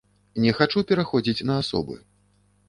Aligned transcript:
Не 0.45 0.53
хачу 0.59 0.83
пераходзіць 0.91 1.45
на 1.51 1.59
асобы. 1.65 1.99